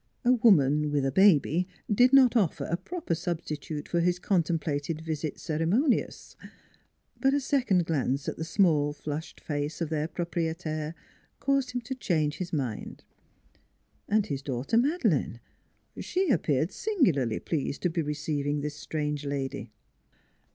[0.25, 5.37] A woman, with a baby, did not offer a proper substitute for his contemplated visit
[5.39, 6.35] cere monious.
[7.19, 10.95] But a second glance at the small flushed face of their proprietaire
[11.39, 13.03] caused him to change NEIGHBORS 203 his mind.
[14.09, 15.39] And his daughter Madeleine
[15.99, 19.71] she ap peared singularly pleased to be receiving this strange lady.